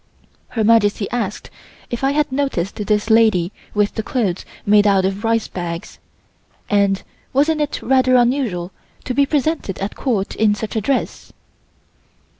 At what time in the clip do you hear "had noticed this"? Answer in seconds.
2.13-3.11